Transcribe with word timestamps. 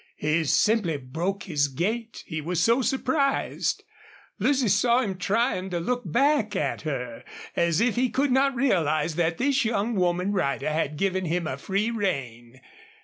He 0.17 0.45
simply 0.45 0.97
broke 0.97 1.43
his 1.43 1.67
gait, 1.67 2.23
he 2.25 2.41
was 2.41 2.59
so 2.59 2.81
surprised. 2.81 3.83
Lucy 4.39 4.67
saw 4.67 5.01
him 5.01 5.15
trying 5.15 5.69
to 5.69 5.79
look 5.79 6.01
back 6.11 6.55
at 6.55 6.81
her, 6.81 7.23
as 7.55 7.79
if 7.79 7.97
he 7.97 8.09
could 8.09 8.31
not 8.31 8.55
realize 8.55 9.13
that 9.13 9.37
this 9.37 9.63
young 9.63 9.93
woman 9.93 10.31
rider 10.31 10.71
had 10.71 10.97
given 10.97 11.25
him 11.25 11.45
a 11.45 11.55
free 11.55 11.91
rein. 11.91 12.61